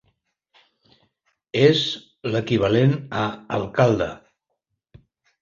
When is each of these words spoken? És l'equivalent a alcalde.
És 1.65 1.81
l'equivalent 2.37 2.97
a 3.21 3.27
alcalde. 3.61 4.11